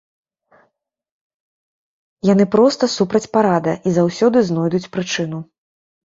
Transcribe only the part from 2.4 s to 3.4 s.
проста супраць